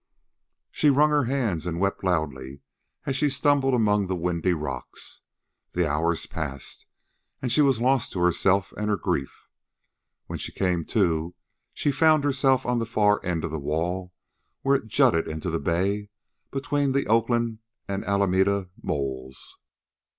[0.71, 2.61] She wrung her hands and wept loudly
[3.05, 5.21] as she stumbled among the windy rocks.
[5.73, 6.87] The hours passed,
[7.39, 9.47] and she was lost to herself and her grief.
[10.25, 11.35] When she came to
[11.71, 14.11] she found herself on the far end of the wall
[14.63, 16.09] where it jutted into the bay
[16.49, 19.59] between the Oakland and Alameda Moles.